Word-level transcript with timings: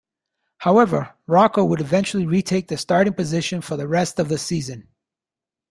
However, 0.57 1.13
Rocco 1.27 1.63
would 1.63 1.79
eventually 1.79 2.25
retake 2.25 2.69
the 2.69 2.77
starting 2.79 3.13
position 3.13 3.61
for 3.61 3.77
the 3.77 3.87
rest 3.87 4.17
of 4.17 4.29
the 4.29 4.39
season. 4.39 4.87